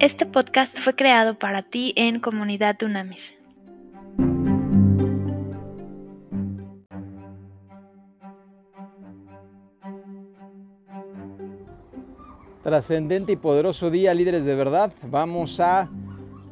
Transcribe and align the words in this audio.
Este 0.00 0.26
podcast 0.26 0.78
fue 0.78 0.94
creado 0.94 1.40
para 1.40 1.62
ti 1.62 1.92
en 1.96 2.20
Comunidad 2.20 2.76
Dunamis. 2.78 3.36
Trascendente 12.62 13.32
y 13.32 13.36
poderoso 13.36 13.90
día, 13.90 14.14
líderes 14.14 14.44
de 14.44 14.54
verdad. 14.54 14.92
Vamos 15.02 15.58
a 15.58 15.90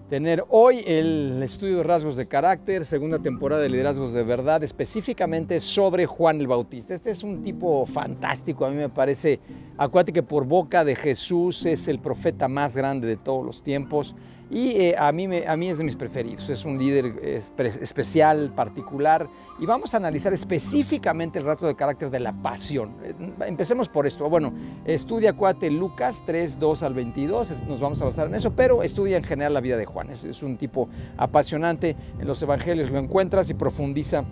tener 0.09 0.45
hoy 0.51 0.85
el 0.87 1.43
estudio 1.43 1.79
de 1.79 1.83
rasgos 1.83 2.17
de 2.17 2.27
carácter, 2.27 2.85
segunda 2.85 3.19
temporada 3.19 3.63
de 3.63 3.69
liderazgos 3.69 4.13
de 4.13 4.23
verdad, 4.23 4.63
específicamente 4.63 5.59
sobre 5.59 6.07
Juan 6.07 6.41
el 6.41 6.47
Bautista. 6.47 6.95
Este 6.95 7.11
es 7.11 7.25
un 7.25 7.43
tipo 7.43 7.85
fantástico, 7.87 8.65
a 8.65 8.71
mí 8.71 8.77
me 8.77 8.89
parece, 8.89 9.41
acuérdate 9.77 10.13
que 10.13 10.23
por 10.23 10.47
boca 10.47 10.85
de 10.85 10.95
Jesús 10.95 11.67
es 11.67 11.89
el 11.89 11.99
profeta 11.99 12.47
más 12.47 12.77
grande 12.77 13.09
de 13.09 13.17
todos 13.17 13.45
los 13.45 13.63
tiempos 13.63 14.15
y 14.49 14.71
eh, 14.71 14.95
a, 14.97 15.11
mí 15.11 15.29
a 15.47 15.57
mí 15.57 15.69
es 15.69 15.79
de 15.79 15.85
mis 15.85 15.97
preferidos, 15.97 16.49
es 16.51 16.65
un 16.65 16.79
líder 16.79 17.19
especial, 17.25 18.53
particular 18.55 19.29
y 19.59 19.67
vamos 19.67 19.93
a 19.95 19.97
analizar 19.97 20.33
específicamente 20.33 21.39
el 21.39 21.45
rasgo 21.45 21.67
de 21.67 21.75
carácter 21.75 22.11
de 22.11 22.21
la 22.21 22.33
pasión. 22.33 22.97
Eh, 23.03 23.15
empecemos 23.47 23.89
por 23.89 24.07
esto. 24.07 24.29
Bueno, 24.29 24.53
estudia 24.85 25.33
cuate 25.33 25.71
Lucas 25.71 26.23
3, 26.27 26.61
2 26.61 26.83
al 26.85 26.95
22, 26.95 27.65
nos 27.65 27.81
vamos 27.81 28.01
a 28.03 28.05
basar 28.05 28.29
en 28.29 28.37
eso, 28.37 28.55
pero 28.55 28.83
estudia 28.83 29.17
en 29.17 29.25
general 29.25 29.55
la 29.55 29.61
vida 29.61 29.77
de 29.77 29.85
Juan. 29.85 30.11
Es, 30.11 30.25
es 30.25 30.43
un 30.43 30.57
tipo 30.57 30.89
apasionante, 31.17 31.97
en 32.19 32.27
los 32.27 32.41
evangelios 32.43 32.91
lo 32.91 32.99
encuentras 32.99 33.51
y 33.51 33.55
profundiza 33.55 34.25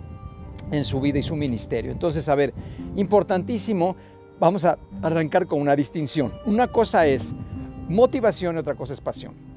en 0.71 0.83
su 0.83 1.01
vida 1.01 1.19
y 1.19 1.23
su 1.23 1.35
ministerio. 1.35 1.91
Entonces, 1.91 2.29
a 2.29 2.35
ver, 2.35 2.53
importantísimo, 2.95 3.95
vamos 4.39 4.65
a 4.65 4.77
arrancar 5.01 5.45
con 5.45 5.61
una 5.61 5.75
distinción. 5.75 6.33
Una 6.45 6.67
cosa 6.67 7.05
es 7.05 7.33
motivación 7.89 8.55
y 8.55 8.59
otra 8.59 8.75
cosa 8.75 8.93
es 8.93 9.01
pasión. 9.01 9.54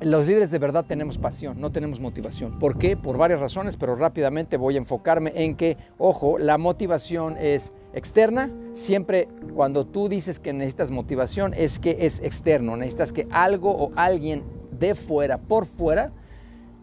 Los 0.00 0.28
líderes 0.28 0.52
de 0.52 0.60
verdad 0.60 0.84
tenemos 0.86 1.18
pasión, 1.18 1.60
no 1.60 1.72
tenemos 1.72 1.98
motivación. 1.98 2.56
¿Por 2.60 2.78
qué? 2.78 2.96
Por 2.96 3.16
varias 3.16 3.40
razones, 3.40 3.76
pero 3.76 3.96
rápidamente 3.96 4.56
voy 4.56 4.76
a 4.76 4.78
enfocarme 4.78 5.32
en 5.34 5.56
que, 5.56 5.76
ojo, 5.98 6.38
la 6.38 6.56
motivación 6.56 7.36
es 7.36 7.72
externa. 7.92 8.48
Siempre 8.74 9.26
cuando 9.56 9.84
tú 9.84 10.08
dices 10.08 10.38
que 10.38 10.52
necesitas 10.52 10.92
motivación 10.92 11.52
es 11.52 11.80
que 11.80 11.96
es 12.06 12.20
externo, 12.20 12.76
necesitas 12.76 13.12
que 13.12 13.26
algo 13.32 13.72
o 13.72 13.90
alguien 13.96 14.44
de 14.70 14.94
fuera, 14.94 15.38
por 15.38 15.66
fuera, 15.66 16.12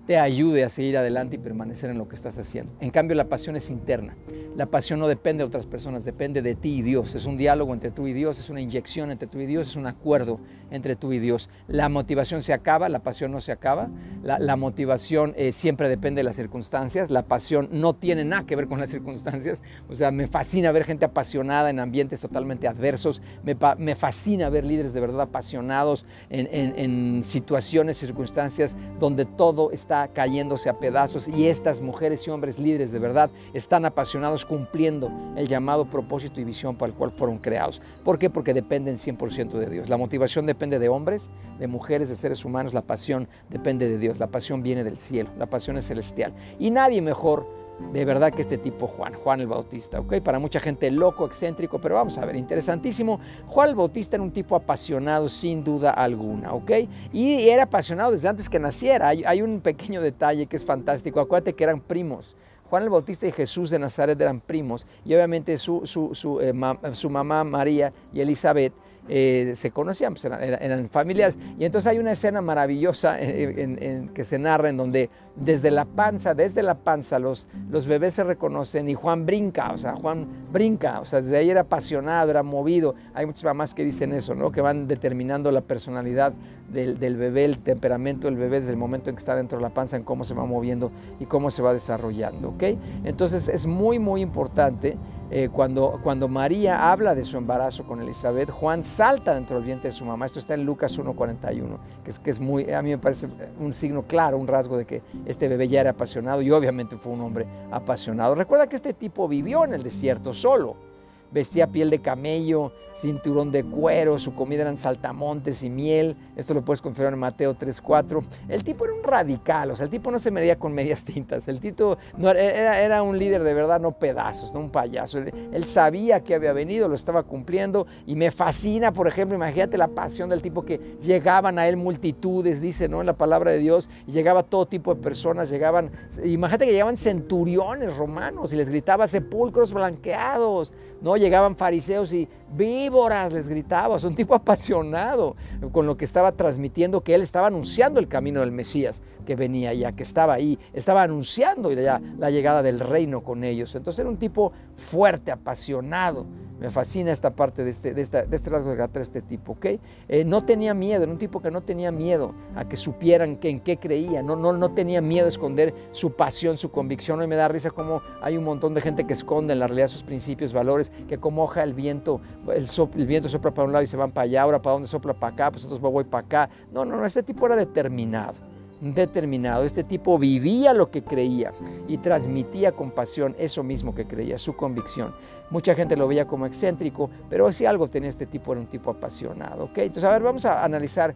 te 0.05 0.19
ayude 0.19 0.63
a 0.63 0.69
seguir 0.69 0.97
adelante 0.97 1.35
y 1.35 1.39
permanecer 1.39 1.89
en 1.89 1.97
lo 1.97 2.07
que 2.07 2.15
estás 2.15 2.37
haciendo. 2.37 2.71
En 2.79 2.91
cambio, 2.91 3.15
la 3.15 3.25
pasión 3.25 3.55
es 3.55 3.69
interna. 3.69 4.15
La 4.55 4.67
pasión 4.67 4.99
no 4.99 5.07
depende 5.07 5.43
de 5.43 5.47
otras 5.47 5.65
personas, 5.65 6.05
depende 6.05 6.41
de 6.41 6.55
ti 6.55 6.77
y 6.77 6.81
Dios. 6.81 7.13
Es 7.15 7.25
un 7.25 7.35
diálogo 7.35 7.73
entre 7.73 7.91
tú 7.91 8.07
y 8.07 8.13
Dios, 8.13 8.39
es 8.39 8.49
una 8.49 8.61
inyección 8.61 9.11
entre 9.11 9.27
tú 9.27 9.39
y 9.39 9.45
Dios, 9.45 9.69
es 9.69 9.75
un 9.75 9.87
acuerdo 9.87 10.39
entre 10.71 10.95
tú 10.95 11.11
y 11.11 11.19
Dios. 11.19 11.49
La 11.67 11.89
motivación 11.89 12.41
se 12.41 12.53
acaba, 12.53 12.87
la 12.87 12.99
pasión 12.99 13.31
no 13.31 13.41
se 13.41 13.51
acaba. 13.51 13.89
La, 14.23 14.55
motivación 14.55 15.33
eh, 15.35 15.51
siempre 15.51 15.89
depende 15.89 16.19
de 16.19 16.23
las 16.23 16.35
circunstancias. 16.35 17.11
La 17.11 17.23
pasión 17.23 17.67
no 17.71 17.93
tiene 17.93 18.23
nada 18.23 18.45
que 18.45 18.55
ver 18.55 18.67
con 18.67 18.79
las 18.79 18.89
circunstancias. 18.89 19.61
O 19.89 19.95
sea, 19.95 20.11
me 20.11 20.27
fascina 20.27 20.71
ver 20.71 20.85
gente 20.85 21.05
apasionada 21.05 21.69
en 21.69 21.79
ambientes 21.79 22.21
totalmente 22.21 22.67
adversos. 22.67 23.21
Me, 23.43 23.95
fascina 23.95 24.49
ver 24.49 24.63
líderes 24.63 24.93
de 24.93 25.01
verdad 25.01 25.21
apasionados 25.21 26.05
en, 26.29 26.47
en 26.51 27.23
situaciones, 27.23 27.97
circunstancias 27.97 28.77
donde 28.99 29.25
todo 29.25 29.71
está 29.71 29.94
cayéndose 30.13 30.69
a 30.69 30.79
pedazos 30.79 31.27
y 31.27 31.47
estas 31.47 31.81
mujeres 31.81 32.27
y 32.27 32.31
hombres 32.31 32.59
líderes 32.59 32.91
de 32.91 32.99
verdad 32.99 33.31
están 33.53 33.85
apasionados 33.85 34.45
cumpliendo 34.45 35.11
el 35.35 35.47
llamado 35.47 35.89
propósito 35.89 36.39
y 36.39 36.43
visión 36.43 36.75
para 36.75 36.91
el 36.91 36.97
cual 36.97 37.11
fueron 37.11 37.37
creados. 37.37 37.81
¿Por 38.03 38.19
qué? 38.19 38.29
Porque 38.29 38.53
dependen 38.53 38.95
100% 38.95 39.51
de 39.51 39.67
Dios. 39.67 39.89
La 39.89 39.97
motivación 39.97 40.45
depende 40.45 40.79
de 40.79 40.89
hombres, 40.89 41.29
de 41.59 41.67
mujeres, 41.67 42.09
de 42.09 42.15
seres 42.15 42.45
humanos. 42.45 42.73
La 42.73 42.81
pasión 42.81 43.27
depende 43.49 43.87
de 43.87 43.97
Dios. 43.97 44.19
La 44.19 44.27
pasión 44.27 44.63
viene 44.63 44.83
del 44.83 44.97
cielo. 44.97 45.29
La 45.37 45.47
pasión 45.47 45.77
es 45.77 45.87
celestial. 45.87 46.33
Y 46.59 46.71
nadie 46.71 47.01
mejor 47.01 47.47
de 47.91 48.05
verdad 48.05 48.31
que 48.31 48.41
este 48.41 48.57
tipo 48.57 48.87
Juan, 48.87 49.13
Juan 49.13 49.41
el 49.41 49.47
Bautista, 49.47 49.99
¿ok? 49.99 50.21
Para 50.21 50.39
mucha 50.39 50.59
gente 50.59 50.89
loco, 50.91 51.25
excéntrico, 51.25 51.79
pero 51.79 51.95
vamos 51.95 52.17
a 52.17 52.25
ver, 52.25 52.35
interesantísimo. 52.35 53.19
Juan 53.47 53.69
el 53.69 53.75
Bautista 53.75 54.15
era 54.15 54.23
un 54.23 54.31
tipo 54.31 54.55
apasionado 54.55 55.27
sin 55.27 55.63
duda 55.63 55.91
alguna, 55.91 56.53
¿ok? 56.53 56.71
Y 57.11 57.49
era 57.49 57.63
apasionado 57.63 58.11
desde 58.11 58.29
antes 58.29 58.49
que 58.49 58.59
naciera. 58.59 59.09
Hay, 59.09 59.41
un 59.41 59.59
pequeño 59.59 60.01
detalle 60.01 60.45
que 60.47 60.55
es 60.55 60.65
fantástico, 60.65 61.19
acuérdate 61.19 61.53
que 61.53 61.63
eran 61.63 61.81
primos. 61.81 62.35
Juan 62.69 62.83
el 62.83 62.89
Bautista 62.89 63.27
y 63.27 63.31
Jesús 63.31 63.69
de 63.69 63.77
Nazaret 63.77 64.19
eran 64.19 64.39
primos 64.39 64.87
y 65.05 65.13
obviamente 65.13 65.55
su, 65.57 65.85
su, 65.85 66.39
eh, 66.41 66.53
su 66.93 67.09
mamá 67.09 67.43
María 67.43 67.93
y 68.11 68.21
Elizabeth 68.21 68.73
eh, 69.07 69.51
se 69.53 69.71
conocían, 69.71 70.13
pues 70.13 70.25
eran, 70.25 70.85
familiares. 70.87 71.37
Y 71.59 71.65
entonces 71.65 71.91
hay 71.91 71.99
una 71.99 72.11
escena 72.11 72.41
maravillosa 72.41 73.19
en, 73.19 74.09
que 74.09 74.23
se 74.23 74.39
narra 74.39 74.69
en 74.69 74.77
donde 74.77 75.09
desde 75.35 75.69
la 75.69 75.85
panza, 75.85 76.33
desde 76.33 76.63
la 76.63 76.75
panza, 76.75 77.19
los, 77.19 77.47
los 77.69 77.85
bebés 77.85 78.13
se 78.15 78.23
reconocen 78.23 78.89
y 78.89 78.93
Juan 78.93 79.25
brinca, 79.25 79.71
o 79.73 79.77
sea, 79.77 79.95
Juan 79.95 80.27
brinca, 80.51 81.01
o 81.01 81.05
sea, 81.05 81.21
desde 81.21 81.37
ahí 81.37 81.49
era 81.49 81.61
apasionado, 81.61 82.31
era 82.31 82.41
movido. 82.41 82.95
Hay 83.13 83.25
muchas 83.25 83.43
mamás 83.43 83.73
que 83.73 83.83
dicen 83.83 84.13
eso, 84.13 84.33
¿no? 84.33 84.51
Que 84.51 84.61
van 84.61 84.87
determinando 84.87 85.51
la 85.51 85.61
personalidad 85.61 86.33
del, 86.69 86.97
del, 86.97 87.15
bebé, 87.15 87.45
el 87.45 87.59
temperamento 87.59 88.27
del 88.27 88.37
bebé 88.37 88.59
desde 88.59 88.71
el 88.71 88.77
momento 88.77 89.09
en 89.09 89.15
que 89.15 89.19
está 89.19 89.35
dentro 89.35 89.57
de 89.59 89.63
la 89.63 89.69
panza, 89.69 89.97
en 89.97 90.03
cómo 90.03 90.23
se 90.23 90.33
va 90.33 90.45
moviendo 90.45 90.91
y 91.19 91.25
cómo 91.25 91.51
se 91.51 91.61
va 91.61 91.73
desarrollando, 91.73 92.49
¿ok? 92.49 92.63
Entonces 93.03 93.49
es 93.49 93.67
muy, 93.67 93.99
muy 93.99 94.21
importante 94.21 94.97
eh, 95.31 95.49
cuando, 95.51 95.99
cuando 96.03 96.27
María 96.27 96.91
habla 96.91 97.15
de 97.15 97.23
su 97.23 97.37
embarazo 97.37 97.83
con 97.83 98.01
Elizabeth, 98.01 98.49
Juan 98.51 98.83
salta 98.83 99.33
dentro 99.33 99.57
del 99.57 99.65
vientre 99.65 99.89
de 99.89 99.95
su 99.95 100.05
mamá. 100.05 100.25
Esto 100.25 100.39
está 100.39 100.53
en 100.53 100.65
Lucas 100.65 100.97
1.41, 100.99 101.79
que 102.03 102.09
es, 102.11 102.19
que 102.19 102.29
es 102.29 102.39
muy, 102.39 102.71
a 102.71 102.81
mí 102.81 102.89
me 102.89 102.97
parece 102.97 103.27
un 103.59 103.73
signo 103.73 104.03
claro, 104.03 104.37
un 104.37 104.47
rasgo 104.47 104.77
de 104.77 104.85
que 104.85 105.01
este 105.25 105.47
bebé 105.47 105.67
ya 105.67 105.81
era 105.81 105.91
apasionado 105.91 106.41
y 106.41 106.51
obviamente 106.51 106.97
fue 106.97 107.13
un 107.13 107.21
hombre 107.21 107.47
apasionado. 107.71 108.35
Recuerda 108.35 108.67
que 108.67 108.75
este 108.75 108.93
tipo 108.93 109.27
vivió 109.27 109.65
en 109.65 109.73
el 109.73 109.83
desierto 109.83 110.33
solo 110.33 110.94
vestía 111.35 111.67
piel 111.67 111.89
de 111.89 111.99
camello, 111.99 112.71
cinturón 112.93 113.51
de 113.51 113.65
cuero, 113.65 114.17
su 114.17 114.33
comida 114.33 114.61
eran 114.61 114.77
saltamontes 114.77 115.63
y 115.63 115.69
miel. 115.69 116.15
Esto 116.37 116.53
lo 116.53 116.63
puedes 116.63 116.81
confirmar 116.81 117.11
en 117.11 117.19
Mateo 117.19 117.53
3.4. 117.53 118.23
El 118.47 118.63
tipo 118.63 118.85
era 118.85 118.93
un 118.93 119.03
radical, 119.03 119.71
o 119.71 119.75
sea, 119.75 119.83
el 119.83 119.89
tipo 119.89 120.11
no 120.11 120.17
se 120.17 120.31
medía 120.31 120.57
con 120.57 120.73
medias 120.73 121.03
tintas. 121.03 121.49
El 121.49 121.59
tipo 121.59 121.97
no, 122.17 122.31
era, 122.31 123.03
un 123.03 123.19
líder 123.19 123.43
de 123.43 123.53
verdad, 123.53 123.81
no 123.81 123.91
pedazos, 123.91 124.53
no 124.53 124.61
un 124.61 124.69
payaso. 124.69 125.19
Él, 125.19 125.65
sabía 125.65 126.21
que 126.21 126.35
había 126.35 126.53
venido, 126.53 126.87
lo 126.87 126.95
estaba 126.95 127.23
cumpliendo 127.23 127.85
y 128.07 128.15
me 128.15 128.31
fascina, 128.31 128.93
por 128.93 129.09
ejemplo, 129.09 129.35
imagínate 129.35 129.77
la 129.77 129.89
pasión 129.89 130.29
del 130.29 130.41
tipo 130.41 130.63
que 130.63 130.79
llegaban 131.01 131.59
a 131.59 131.67
él 131.67 131.75
multitudes, 131.75 132.61
dice, 132.61 132.87
¿no? 132.87 133.01
En 133.01 133.07
la 133.07 133.17
palabra 133.17 133.51
de 133.51 133.57
Dios, 133.57 133.89
y 134.07 134.13
llegaba 134.13 134.43
todo 134.43 134.67
tipo 134.67 134.95
de 134.95 135.01
personas, 135.01 135.49
llegaban, 135.49 135.91
imagínate 136.23 136.67
que 136.67 136.71
llegaban 136.71 136.95
centuriones 136.95 137.97
romanos 137.97 138.53
y 138.53 138.55
les 138.55 138.69
gritaba 138.69 139.05
sepulcros 139.05 139.73
blanqueados, 139.73 140.71
¿no? 141.01 141.17
Llegaban 141.25 141.55
fariseos 141.55 142.13
y 142.13 142.27
víboras 142.55 143.33
les 143.33 143.47
gritaba, 143.47 143.97
un 144.03 144.13
tipo 144.13 144.35
apasionado 144.35 145.35
con 145.71 145.87
lo 145.87 145.97
que 145.97 146.05
estaba 146.05 146.33
transmitiendo, 146.33 147.01
que 147.01 147.15
él 147.15 147.23
estaba 147.23 147.47
anunciando 147.47 147.99
el 147.99 148.07
camino 148.07 148.41
del 148.41 148.51
Mesías 148.51 149.01
que 149.25 149.35
venía 149.35 149.73
ya, 149.73 149.93
que 149.93 150.03
estaba 150.03 150.33
ahí, 150.33 150.59
estaba 150.71 151.01
anunciando 151.01 151.71
ya 151.71 151.99
la 152.19 152.29
llegada 152.29 152.61
del 152.61 152.79
reino 152.79 153.23
con 153.23 153.43
ellos. 153.43 153.73
Entonces 153.73 154.01
era 154.01 154.09
un 154.09 154.17
tipo 154.17 154.51
fuerte, 154.75 155.31
apasionado. 155.31 156.27
Me 156.59 156.69
fascina 156.69 157.11
esta 157.11 157.35
parte 157.35 157.63
de 157.63 157.69
este, 157.69 157.93
de 157.93 158.01
esta, 158.01 158.23
de 158.23 158.35
este 158.35 158.49
rasgo 158.49 158.69
de 158.69 158.77
carácter 158.77 159.01
este 159.01 159.21
tipo, 159.21 159.53
¿ok? 159.53 159.65
Eh, 160.07 160.23
no 160.25 160.45
tenía 160.45 160.73
miedo, 160.73 161.03
era 161.03 161.11
un 161.11 161.17
tipo 161.17 161.41
que 161.41 161.51
no 161.51 161.61
tenía 161.61 161.91
miedo 161.91 162.33
a 162.55 162.65
que 162.67 162.77
supieran 162.77 163.35
que 163.35 163.49
en 163.49 163.59
qué 163.59 163.77
creía, 163.77 164.23
no, 164.23 164.35
no, 164.35 164.71
tenía 164.71 165.01
miedo 165.01 165.25
a 165.25 165.29
esconder 165.29 165.73
su 165.91 166.11
pasión, 166.11 166.57
su 166.57 166.71
convicción. 166.71 167.19
Hoy 167.19 167.27
me 167.27 167.35
da 167.35 167.47
risa 167.47 167.71
como 167.71 168.01
hay 168.21 168.37
un 168.37 168.45
montón 168.45 168.73
de 168.73 168.81
gente 168.81 169.05
que 169.05 169.13
esconde 169.13 169.53
en 169.53 169.59
la 169.59 169.67
realidad 169.67 169.87
sus 169.87 170.03
principios, 170.03 170.53
valores, 170.53 170.91
que 171.07 171.17
como 171.17 171.43
hoja 171.43 171.63
el 171.63 171.73
viento, 171.73 172.21
el, 172.53 172.67
el 172.95 173.07
viento 173.07 173.27
sopla 173.27 173.53
para 173.53 173.65
un 173.65 173.73
lado 173.73 173.83
y 173.83 173.87
se 173.87 173.97
van 173.97 174.11
para 174.11 174.23
allá, 174.23 174.41
ahora 174.43 174.61
para 174.61 174.73
dónde 174.73 174.87
sopla 174.87 175.13
para 175.13 175.33
acá, 175.33 175.51
pues 175.51 175.63
entonces 175.63 175.81
voy 175.81 176.05
para 176.05 176.25
acá. 176.25 176.49
No, 176.71 176.85
no, 176.85 176.95
no, 176.95 177.05
este 177.05 177.23
tipo 177.23 177.45
era 177.45 177.55
determinado 177.55 178.55
determinado. 178.81 179.63
Este 179.63 179.83
tipo 179.83 180.17
vivía 180.17 180.73
lo 180.73 180.91
que 180.91 181.03
creía 181.03 181.51
y 181.87 181.97
transmitía 181.97 182.71
con 182.73 182.91
pasión 182.91 183.35
eso 183.37 183.63
mismo 183.63 183.95
que 183.95 184.05
creía, 184.05 184.37
su 184.37 184.55
convicción. 184.55 185.15
Mucha 185.49 185.75
gente 185.75 185.95
lo 185.95 186.07
veía 186.07 186.25
como 186.25 186.45
excéntrico, 186.45 187.09
pero 187.29 187.51
si 187.51 187.65
algo 187.65 187.87
tenía 187.87 188.09
este 188.09 188.25
tipo 188.25 188.51
era 188.51 188.61
un 188.61 188.67
tipo 188.67 188.91
apasionado. 188.91 189.65
¿okay? 189.65 189.87
Entonces, 189.87 190.09
a 190.09 190.13
ver, 190.13 190.23
vamos 190.23 190.45
a 190.45 190.63
analizar 190.63 191.13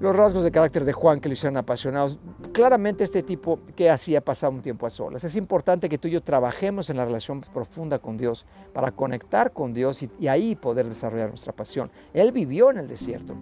los 0.00 0.16
rasgos 0.16 0.42
de 0.44 0.50
carácter 0.50 0.84
de 0.86 0.94
Juan 0.94 1.20
que 1.20 1.28
lo 1.28 1.34
hicieron 1.34 1.58
apasionados. 1.58 2.18
Claramente 2.52 3.04
este 3.04 3.22
tipo 3.22 3.60
que 3.76 3.90
hacía 3.90 4.22
pasar 4.22 4.50
un 4.50 4.62
tiempo 4.62 4.86
a 4.86 4.90
solas. 4.90 5.24
Es 5.24 5.36
importante 5.36 5.88
que 5.88 5.98
tú 5.98 6.08
y 6.08 6.12
yo 6.12 6.22
trabajemos 6.22 6.88
en 6.88 6.96
la 6.96 7.04
relación 7.04 7.42
profunda 7.42 7.98
con 7.98 8.16
Dios 8.16 8.46
para 8.72 8.92
conectar 8.92 9.52
con 9.52 9.74
Dios 9.74 10.02
y 10.18 10.26
ahí 10.26 10.56
poder 10.56 10.88
desarrollar 10.88 11.28
nuestra 11.28 11.52
pasión. 11.52 11.90
Él 12.14 12.32
vivió 12.32 12.70
en 12.70 12.78
el 12.78 12.88
desierto. 12.88 13.34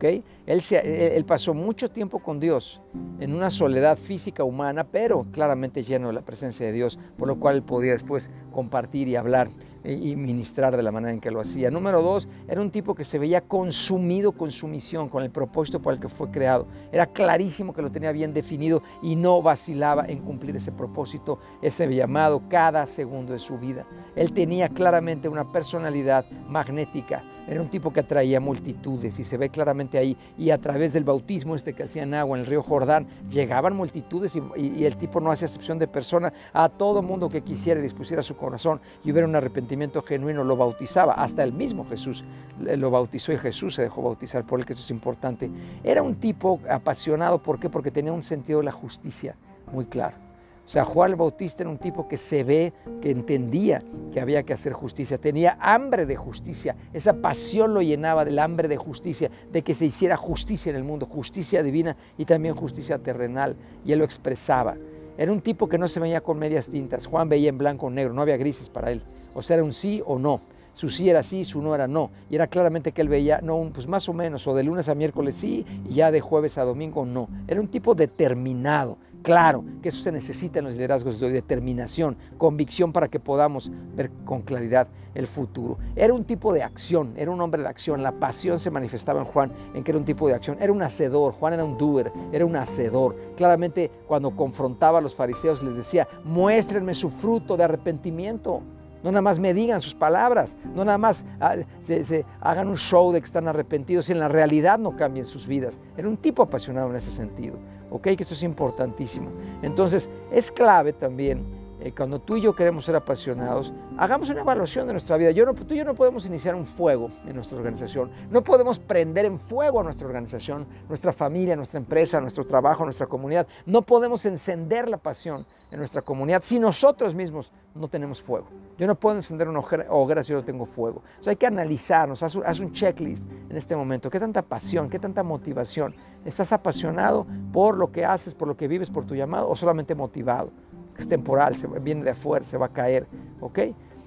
Él, 0.00 0.62
él, 0.72 1.24
pasó 1.24 1.54
mucho 1.54 1.90
tiempo 1.90 2.18
con 2.20 2.40
Dios 2.40 2.80
en 3.20 3.34
una 3.34 3.50
soledad 3.50 3.96
física 3.96 4.44
humana, 4.44 4.84
pero 4.84 5.22
claramente 5.22 5.82
lleno 5.82 6.08
de 6.08 6.14
la 6.14 6.22
presencia 6.22 6.66
de 6.66 6.72
Dios, 6.72 6.98
por 7.16 7.28
lo 7.28 7.38
cual 7.38 7.56
él 7.56 7.62
podía 7.62 7.92
después 7.92 8.30
compartir 8.52 9.08
y 9.08 9.16
hablar 9.16 9.48
y 9.84 10.16
ministrar 10.16 10.76
de 10.76 10.82
la 10.82 10.90
manera 10.90 11.12
en 11.12 11.20
que 11.20 11.30
lo 11.30 11.40
hacía. 11.40 11.70
Número 11.70 12.02
dos, 12.02 12.28
era 12.48 12.60
un 12.60 12.70
tipo 12.70 12.94
que 12.94 13.04
se 13.04 13.18
veía 13.18 13.40
consumido 13.40 14.32
con 14.32 14.50
su 14.50 14.68
misión, 14.68 15.08
con 15.08 15.22
el 15.22 15.30
propósito 15.30 15.80
por 15.80 15.94
el 15.94 16.00
que 16.00 16.08
fue 16.08 16.30
creado. 16.30 16.66
Era 16.92 17.06
clarísimo 17.06 17.72
que 17.72 17.82
lo 17.82 17.90
tenía 17.90 18.12
bien 18.12 18.34
definido 18.34 18.82
y 19.02 19.16
no 19.16 19.40
vacilaba 19.40 20.04
en 20.06 20.20
cumplir 20.20 20.56
ese 20.56 20.72
propósito, 20.72 21.38
ese 21.62 21.92
llamado 21.94 22.42
cada 22.48 22.86
segundo 22.86 23.32
de 23.32 23.38
su 23.38 23.58
vida. 23.58 23.86
Él 24.16 24.32
tenía 24.32 24.68
claramente 24.68 25.28
una 25.28 25.50
personalidad 25.50 26.26
magnética 26.48 27.22
era 27.48 27.62
un 27.62 27.68
tipo 27.68 27.92
que 27.92 28.00
atraía 28.00 28.40
multitudes 28.40 29.18
y 29.18 29.24
se 29.24 29.36
ve 29.38 29.48
claramente 29.48 29.96
ahí. 29.96 30.16
Y 30.36 30.50
a 30.50 30.58
través 30.58 30.92
del 30.92 31.04
bautismo 31.04 31.56
este 31.56 31.72
que 31.72 31.84
hacían 31.84 32.12
agua 32.14 32.36
en 32.36 32.44
el 32.44 32.50
río 32.50 32.62
Jordán, 32.62 33.06
llegaban 33.28 33.74
multitudes 33.74 34.36
y, 34.56 34.84
el 34.84 34.96
tipo 34.96 35.20
no 35.20 35.30
hacía 35.30 35.46
excepción 35.46 35.78
de 35.78 35.88
persona. 35.88 36.32
A 36.52 36.68
todo 36.68 37.02
mundo 37.02 37.28
que 37.28 37.40
quisiera 37.40 37.80
y 37.80 37.82
dispusiera 37.82 38.22
su 38.22 38.36
corazón 38.36 38.80
y 39.02 39.10
hubiera 39.10 39.26
un 39.26 39.34
arrepentimiento 39.34 40.02
genuino, 40.02 40.44
lo 40.44 40.56
bautizaba. 40.56 41.14
Hasta 41.14 41.42
el 41.42 41.52
mismo 41.52 41.86
Jesús 41.88 42.24
lo 42.60 42.90
bautizó 42.90 43.32
y 43.32 43.38
Jesús 43.38 43.74
se 43.74 43.82
dejó 43.82 44.02
bautizar 44.02 44.44
por 44.44 44.60
él, 44.60 44.66
que 44.66 44.74
eso 44.74 44.82
es 44.82 44.90
importante. 44.90 45.50
Era 45.82 46.02
un 46.02 46.16
tipo 46.16 46.60
apasionado, 46.68 47.42
¿por 47.42 47.58
qué? 47.58 47.70
Porque 47.70 47.90
tenía 47.90 48.12
un 48.12 48.24
sentido 48.24 48.58
de 48.58 48.66
la 48.66 48.72
justicia 48.72 49.36
muy 49.72 49.86
claro. 49.86 50.27
O 50.68 50.70
sea, 50.70 50.84
Juan 50.84 51.16
Bautista 51.16 51.62
era 51.62 51.70
un 51.70 51.78
tipo 51.78 52.06
que 52.06 52.18
se 52.18 52.44
ve, 52.44 52.74
que 53.00 53.10
entendía 53.10 53.82
que 54.12 54.20
había 54.20 54.42
que 54.42 54.52
hacer 54.52 54.74
justicia, 54.74 55.16
tenía 55.16 55.56
hambre 55.62 56.04
de 56.04 56.14
justicia, 56.14 56.76
esa 56.92 57.14
pasión 57.14 57.72
lo 57.72 57.80
llenaba 57.80 58.22
del 58.26 58.38
hambre 58.38 58.68
de 58.68 58.76
justicia, 58.76 59.30
de 59.50 59.62
que 59.62 59.72
se 59.72 59.86
hiciera 59.86 60.18
justicia 60.18 60.68
en 60.68 60.76
el 60.76 60.84
mundo, 60.84 61.06
justicia 61.06 61.62
divina 61.62 61.96
y 62.18 62.26
también 62.26 62.54
justicia 62.54 62.98
terrenal, 62.98 63.56
y 63.82 63.92
él 63.92 64.00
lo 64.00 64.04
expresaba. 64.04 64.76
Era 65.16 65.32
un 65.32 65.40
tipo 65.40 65.70
que 65.70 65.78
no 65.78 65.88
se 65.88 66.00
veía 66.00 66.20
con 66.20 66.38
medias 66.38 66.68
tintas, 66.68 67.06
Juan 67.06 67.30
veía 67.30 67.48
en 67.48 67.56
blanco 67.56 67.86
o 67.86 67.90
negro, 67.90 68.12
no 68.12 68.20
había 68.20 68.36
grises 68.36 68.68
para 68.68 68.92
él, 68.92 69.02
o 69.32 69.40
sea, 69.40 69.54
era 69.54 69.64
un 69.64 69.72
sí 69.72 70.02
o 70.04 70.18
no. 70.18 70.42
Su 70.74 70.90
sí 70.90 71.10
era 71.10 71.24
sí, 71.24 71.44
su 71.44 71.60
no 71.60 71.74
era 71.74 71.88
no. 71.88 72.10
Y 72.30 72.36
era 72.36 72.46
claramente 72.46 72.92
que 72.92 73.00
él 73.00 73.08
veía, 73.08 73.40
no, 73.42 73.68
pues 73.74 73.88
más 73.88 74.08
o 74.08 74.12
menos, 74.12 74.46
o 74.46 74.54
de 74.54 74.62
lunes 74.62 74.88
a 74.88 74.94
miércoles 74.94 75.34
sí, 75.34 75.66
y 75.88 75.94
ya 75.94 76.12
de 76.12 76.20
jueves 76.20 76.56
a 76.56 76.62
domingo 76.62 77.04
no. 77.04 77.28
Era 77.48 77.60
un 77.60 77.66
tipo 77.66 77.96
determinado 77.96 78.96
claro, 79.22 79.64
que 79.82 79.90
eso 79.90 80.02
se 80.02 80.12
necesita 80.12 80.58
en 80.58 80.66
los 80.66 80.74
liderazgos 80.74 81.20
de 81.20 81.26
hoy, 81.26 81.32
determinación, 81.32 82.16
convicción 82.36 82.92
para 82.92 83.08
que 83.08 83.20
podamos 83.20 83.70
ver 83.94 84.10
con 84.24 84.42
claridad 84.42 84.88
el 85.14 85.26
futuro. 85.26 85.78
Era 85.96 86.14
un 86.14 86.24
tipo 86.24 86.52
de 86.52 86.62
acción, 86.62 87.12
era 87.16 87.30
un 87.30 87.40
hombre 87.40 87.62
de 87.62 87.68
acción, 87.68 88.02
la 88.02 88.12
pasión 88.12 88.58
se 88.58 88.70
manifestaba 88.70 89.20
en 89.20 89.26
Juan 89.26 89.52
en 89.74 89.82
que 89.82 89.90
era 89.90 89.98
un 89.98 90.04
tipo 90.04 90.28
de 90.28 90.34
acción, 90.34 90.56
era 90.60 90.72
un 90.72 90.82
hacedor, 90.82 91.32
Juan 91.32 91.54
era 91.54 91.64
un 91.64 91.76
doer, 91.76 92.12
era 92.32 92.46
un 92.46 92.56
hacedor. 92.56 93.16
Claramente 93.36 93.90
cuando 94.06 94.34
confrontaba 94.34 94.98
a 94.98 95.02
los 95.02 95.14
fariseos 95.14 95.62
les 95.62 95.76
decía, 95.76 96.06
muéstrenme 96.24 96.94
su 96.94 97.08
fruto 97.08 97.56
de 97.56 97.64
arrepentimiento. 97.64 98.62
No 99.02 99.10
nada 99.10 99.22
más 99.22 99.38
me 99.38 99.54
digan 99.54 99.80
sus 99.80 99.94
palabras, 99.94 100.56
no 100.74 100.84
nada 100.84 100.98
más 100.98 101.24
ah, 101.40 101.56
se, 101.80 102.24
hagan 102.40 102.68
un 102.68 102.76
show 102.76 103.12
de 103.12 103.20
que 103.20 103.26
están 103.26 103.48
arrepentidos 103.48 104.08
y 104.08 104.12
en 104.12 104.20
la 104.20 104.28
realidad 104.28 104.78
no 104.78 104.96
cambien 104.96 105.24
sus 105.24 105.46
vidas. 105.46 105.80
Era 105.96 106.08
un 106.08 106.16
tipo 106.16 106.42
apasionado 106.42 106.90
en 106.90 106.96
ese 106.96 107.10
sentido. 107.10 107.58
¿ok? 107.90 108.02
Que 108.02 108.22
esto 108.22 108.34
es 108.34 108.42
importantísimo. 108.42 109.30
Entonces, 109.62 110.10
es 110.30 110.50
clave 110.52 110.92
también, 110.92 111.44
eh, 111.80 111.92
cuando 111.96 112.20
tú 112.20 112.36
y 112.36 112.40
yo 112.40 112.54
queremos 112.54 112.84
ser 112.84 112.96
apasionados, 112.96 113.72
hagamos 113.96 114.28
una 114.30 114.40
evaluación 114.40 114.86
de 114.86 114.94
nuestra 114.94 115.16
vida. 115.16 115.30
Yo 115.30 115.46
no, 115.46 115.54
tú 115.54 115.74
y 115.74 115.78
yo 115.78 115.84
no 115.84 115.94
podemos 115.94 116.26
iniciar 116.26 116.54
un 116.54 116.66
fuego 116.66 117.08
en 117.26 117.36
nuestra 117.36 117.56
organización, 117.56 118.10
no 118.30 118.42
podemos 118.42 118.78
prender 118.78 119.26
en 119.26 119.38
fuego 119.38 119.80
a 119.80 119.84
nuestra 119.84 120.06
organización, 120.06 120.66
nuestra 120.88 121.12
familia, 121.12 121.54
nuestra 121.56 121.78
empresa, 121.78 122.20
nuestro 122.20 122.44
trabajo, 122.44 122.84
nuestra 122.84 123.06
comunidad. 123.06 123.46
No 123.66 123.82
podemos 123.82 124.26
encender 124.26 124.88
la 124.88 124.98
pasión 124.98 125.46
en 125.70 125.78
nuestra 125.78 126.02
comunidad 126.02 126.42
si 126.42 126.58
nosotros 126.58 127.14
mismos 127.14 127.52
no 127.74 127.88
tenemos 127.88 128.20
fuego. 128.20 128.48
Yo 128.76 128.86
no 128.86 128.94
puedo 128.94 129.16
encender 129.16 129.48
una 129.48 129.60
hoguera 129.60 130.22
si 130.22 130.32
yo 130.32 130.38
no 130.38 130.44
tengo 130.44 130.66
fuego. 130.66 131.02
O 131.24 131.28
hay 131.28 131.36
que 131.36 131.46
analizarnos, 131.46 132.22
haz 132.22 132.60
un, 132.60 132.72
checklist 132.72 133.24
en 133.48 133.56
este 133.56 133.76
momento. 133.76 134.10
¿Qué 134.10 134.20
tanta 134.20 134.42
pasión, 134.42 134.88
qué 134.88 134.98
tanta 134.98 135.22
motivación? 135.22 135.94
¿Estás 136.24 136.52
apasionado 136.52 137.26
por 137.52 137.78
lo 137.78 137.90
que 137.90 138.04
haces, 138.04 138.34
por 138.34 138.48
lo 138.48 138.56
que 138.56 138.68
vives, 138.68 138.90
por 138.90 139.04
tu 139.04 139.14
llamado 139.14 139.48
o 139.48 139.56
solamente 139.56 139.94
motivado? 139.94 140.50
Es 140.98 141.08
temporal, 141.08 141.56
se, 141.56 141.66
viene 141.66 142.04
de 142.04 142.10
afuera, 142.10 142.44
se 142.44 142.58
va 142.58 142.66
a 142.66 142.72
caer. 142.72 143.06
¿Ok? 143.40 143.60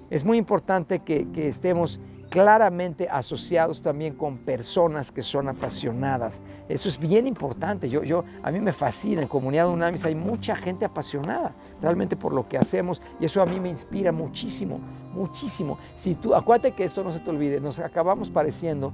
Es 0.09 0.23
muy 0.23 0.37
importante 0.37 0.99
que, 0.99 1.31
que 1.31 1.47
estemos 1.47 1.99
claramente 2.31 3.09
asociados 3.09 3.81
también 3.81 4.15
con 4.15 4.37
personas 4.37 5.11
que 5.11 5.21
son 5.21 5.49
apasionadas. 5.49 6.41
Eso 6.69 6.87
es 6.87 6.97
bien 6.97 7.27
importante. 7.27 7.89
Yo, 7.89 8.03
yo, 8.03 8.23
a 8.41 8.51
mí 8.51 8.61
me 8.61 8.71
fascina, 8.71 9.21
en 9.21 9.27
Comunidad 9.27 9.67
Unamis 9.67 10.05
hay 10.05 10.15
mucha 10.15 10.55
gente 10.55 10.85
apasionada 10.85 11.53
realmente 11.81 12.15
por 12.15 12.33
lo 12.33 12.47
que 12.47 12.57
hacemos 12.57 13.01
y 13.19 13.25
eso 13.25 13.41
a 13.41 13.45
mí 13.45 13.59
me 13.59 13.67
inspira 13.67 14.13
muchísimo, 14.13 14.79
muchísimo. 15.13 15.77
Si 15.93 16.15
tú, 16.15 16.33
acuérdate 16.33 16.71
que 16.71 16.85
esto 16.85 17.03
no 17.03 17.11
se 17.11 17.19
te 17.19 17.29
olvide, 17.29 17.59
nos 17.59 17.79
acabamos 17.79 18.29
pareciendo 18.29 18.93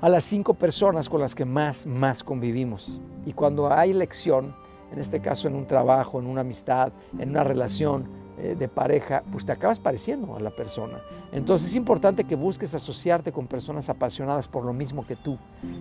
a 0.00 0.08
las 0.08 0.22
cinco 0.22 0.54
personas 0.54 1.08
con 1.08 1.20
las 1.20 1.34
que 1.34 1.44
más, 1.44 1.84
más 1.84 2.22
convivimos. 2.22 3.00
Y 3.26 3.32
cuando 3.32 3.72
hay 3.72 3.92
lección, 3.92 4.54
en 4.92 4.98
este 4.98 5.20
caso 5.20 5.48
en 5.48 5.54
un 5.54 5.66
trabajo, 5.66 6.18
en 6.18 6.26
una 6.26 6.40
amistad, 6.42 6.92
en 7.18 7.30
una 7.30 7.44
relación, 7.44 8.08
de 8.38 8.68
pareja, 8.68 9.22
pues 9.30 9.44
te 9.44 9.52
acabas 9.52 9.80
pareciendo 9.80 10.36
a 10.36 10.40
la 10.40 10.50
persona. 10.50 10.98
Entonces 11.32 11.70
es 11.70 11.76
importante 11.76 12.24
que 12.24 12.36
busques 12.36 12.74
asociarte 12.74 13.32
con 13.32 13.46
personas 13.46 13.88
apasionadas 13.88 14.48
por 14.48 14.64
lo 14.64 14.72
mismo 14.72 15.06
que 15.06 15.16
tú, 15.16 15.36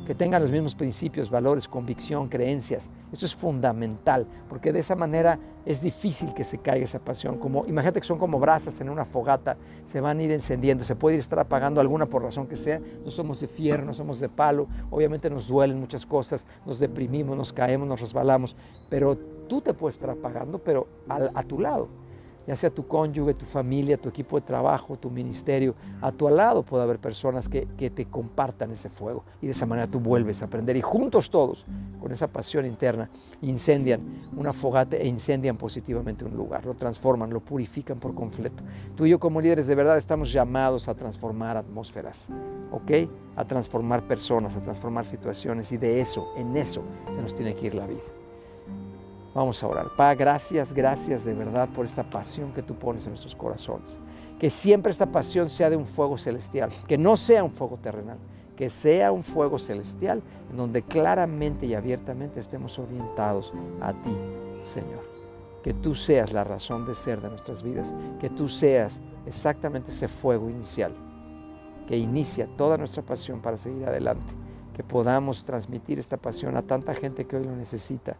que 0.05 0.15
tengan 0.15 0.41
los 0.41 0.51
mismos 0.51 0.75
principios, 0.75 1.29
valores, 1.29 1.67
convicción, 1.67 2.27
creencias. 2.27 2.89
Eso 3.13 3.25
es 3.25 3.35
fundamental, 3.35 4.25
porque 4.49 4.73
de 4.73 4.79
esa 4.79 4.95
manera 4.95 5.39
es 5.65 5.81
difícil 5.81 6.33
que 6.33 6.43
se 6.43 6.57
caiga 6.57 6.83
esa 6.83 6.99
pasión. 6.99 7.37
Como, 7.37 7.65
imagínate 7.67 8.01
que 8.01 8.07
son 8.07 8.17
como 8.17 8.39
brasas 8.39 8.81
en 8.81 8.89
una 8.89 9.05
fogata, 9.05 9.57
se 9.85 10.01
van 10.01 10.19
a 10.19 10.23
ir 10.23 10.31
encendiendo, 10.31 10.83
se 10.83 10.95
puede 10.95 11.15
ir 11.15 11.19
estar 11.19 11.39
apagando 11.39 11.79
alguna 11.79 12.07
por 12.07 12.23
razón 12.23 12.47
que 12.47 12.55
sea. 12.55 12.81
No 13.05 13.11
somos 13.11 13.39
de 13.39 13.47
fierro, 13.47 13.85
no 13.85 13.93
somos 13.93 14.19
de 14.19 14.29
palo, 14.29 14.67
obviamente 14.89 15.29
nos 15.29 15.47
duelen 15.47 15.79
muchas 15.79 16.05
cosas, 16.05 16.47
nos 16.65 16.79
deprimimos, 16.79 17.37
nos 17.37 17.53
caemos, 17.53 17.87
nos 17.87 18.01
resbalamos, 18.01 18.55
pero 18.89 19.15
tú 19.47 19.61
te 19.61 19.73
puedes 19.73 19.95
estar 19.95 20.09
apagando, 20.09 20.57
pero 20.59 20.87
a 21.07 21.43
tu 21.43 21.59
lado 21.59 22.06
ya 22.47 22.55
sea 22.55 22.69
tu 22.69 22.87
cónyuge, 22.87 23.33
tu 23.33 23.45
familia, 23.45 23.97
tu 23.97 24.07
equipo 24.07 24.39
de 24.39 24.45
trabajo, 24.45 24.97
tu 24.97 25.09
ministerio, 25.09 25.75
a 26.01 26.13
tu 26.13 26.29
lado 26.29 26.63
puede 26.63 26.83
haber 26.83 26.97
personas 26.97 27.49
que, 27.49 27.67
te 27.87 28.05
compartan 28.05 28.71
ese 28.71 28.89
fuego 28.89 29.23
y 29.41 29.45
de 29.47 29.51
esa 29.51 29.65
manera 29.65 29.87
tú 29.87 29.99
vuelves 29.99 30.41
a 30.41 30.45
aprender 30.45 30.75
y 30.77 30.81
juntos 30.81 31.29
todos, 31.29 31.65
con 32.01 32.11
esa 32.11 32.27
pasión 32.27 32.65
interna, 32.65 33.09
incendian 33.41 34.01
una 34.35 34.53
fogata 34.53 34.97
e 34.97 35.07
incendian 35.07 35.57
positivamente 35.57 36.25
un 36.25 36.35
lugar, 36.35 36.65
lo 36.65 36.73
transforman, 36.73 37.29
lo 37.29 37.41
purifican 37.41 37.99
por 37.99 38.13
completo. 38.13 38.63
Tú 38.95 39.05
y 39.05 39.09
yo 39.09 39.19
como 39.19 39.41
líderes 39.41 39.67
de 39.67 39.75
verdad 39.75 39.97
estamos 39.97 40.31
llamados 40.31 40.87
a 40.87 40.95
transformar 40.95 41.57
atmósferas, 41.57 42.29
¿ok? 42.71 43.09
A 43.35 43.45
transformar 43.45 44.07
personas, 44.07 44.55
a 44.55 44.63
transformar 44.63 45.05
situaciones 45.05 45.71
y 45.71 45.77
de 45.77 45.99
eso, 45.99 46.27
en 46.37 46.55
eso 46.55 46.81
se 47.11 47.21
nos 47.21 47.35
tiene 47.35 47.53
que 47.53 47.67
ir 47.67 47.75
la 47.75 47.87
vida. 47.87 48.26
Vamos 49.37 49.61
a 49.61 49.67
orar. 49.67 49.91
Pa, 49.95 50.15
gracias, 50.15 50.73
gracias 50.73 51.23
de 51.23 51.35
verdad 51.35 51.69
por 51.69 51.85
esta 51.85 52.01
pasión 52.01 52.51
que 52.53 52.63
tú 52.63 52.73
pones 52.73 53.05
en 53.05 53.11
nuestros 53.11 53.35
corazones. 53.35 53.99
Que 54.39 54.49
siempre 54.49 54.91
esta 54.91 55.11
pasión 55.11 55.47
sea 55.47 55.69
de 55.69 55.75
un 55.75 55.85
fuego 55.85 56.17
celestial, 56.17 56.71
que 56.87 56.97
no 56.97 57.15
sea 57.15 57.43
un 57.43 57.51
fuego 57.51 57.77
terrenal, 57.77 58.17
que 58.55 58.67
sea 58.67 59.11
un 59.11 59.21
fuego 59.21 59.59
celestial 59.59 60.23
en 60.49 60.57
donde 60.57 60.81
claramente 60.81 61.67
y 61.67 61.75
abiertamente 61.75 62.39
estemos 62.39 62.79
orientados 62.79 63.53
a 63.79 63.93
ti, 63.93 64.17
Señor. 64.63 65.07
Que 65.61 65.75
tú 65.75 65.93
seas 65.93 66.33
la 66.33 66.43
razón 66.43 66.87
de 66.87 66.95
ser 66.95 67.21
de 67.21 67.29
nuestras 67.29 67.61
vidas, 67.61 67.93
que 68.19 68.31
tú 68.31 68.47
seas 68.47 69.01
exactamente 69.27 69.91
ese 69.91 70.07
fuego 70.07 70.49
inicial 70.49 70.95
que 71.85 71.95
inicia 71.95 72.47
toda 72.57 72.75
nuestra 72.75 73.03
pasión 73.03 73.39
para 73.39 73.55
seguir 73.55 73.85
adelante, 73.85 74.33
que 74.73 74.83
podamos 74.83 75.43
transmitir 75.43 75.99
esta 75.99 76.17
pasión 76.17 76.57
a 76.57 76.63
tanta 76.63 76.95
gente 76.95 77.27
que 77.27 77.35
hoy 77.35 77.43
lo 77.43 77.55
necesita 77.55 78.17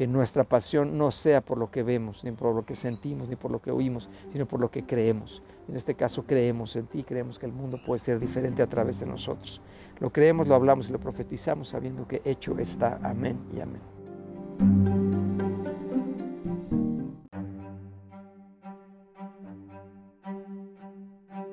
que 0.00 0.06
nuestra 0.06 0.44
pasión 0.44 0.96
no 0.96 1.10
sea 1.10 1.42
por 1.42 1.58
lo 1.58 1.70
que 1.70 1.82
vemos, 1.82 2.24
ni 2.24 2.32
por 2.32 2.54
lo 2.54 2.64
que 2.64 2.74
sentimos, 2.74 3.28
ni 3.28 3.36
por 3.36 3.50
lo 3.50 3.60
que 3.60 3.70
oímos, 3.70 4.08
sino 4.28 4.48
por 4.48 4.58
lo 4.58 4.70
que 4.70 4.86
creemos. 4.86 5.42
En 5.68 5.76
este 5.76 5.94
caso 5.94 6.24
creemos 6.26 6.74
en 6.76 6.86
ti, 6.86 7.02
creemos 7.02 7.38
que 7.38 7.44
el 7.44 7.52
mundo 7.52 7.78
puede 7.84 7.98
ser 7.98 8.18
diferente 8.18 8.62
a 8.62 8.66
través 8.66 8.98
de 9.00 9.04
nosotros. 9.04 9.60
Lo 9.98 10.10
creemos, 10.10 10.48
lo 10.48 10.54
hablamos 10.54 10.88
y 10.88 10.92
lo 10.92 10.98
profetizamos 10.98 11.68
sabiendo 11.68 12.08
que 12.08 12.22
hecho 12.24 12.58
está. 12.58 12.98
Amén 13.02 13.40
y 13.54 13.60
amén. 13.60 13.82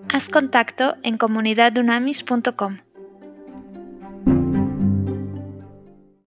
Haz 0.08 0.30
contacto 0.30 0.96
en 1.04 1.18
comunidadunamis.com. 1.18 2.87